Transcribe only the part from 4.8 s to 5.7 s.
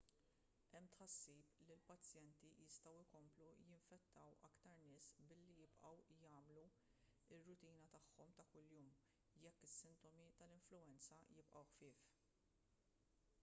nies billi